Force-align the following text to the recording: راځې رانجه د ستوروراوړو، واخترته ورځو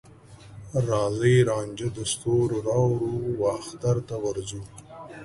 راځې 0.89 1.35
رانجه 1.49 1.87
د 1.97 1.99
ستوروراوړو، 2.11 3.15
واخترته 3.43 4.15
ورځو 4.25 4.61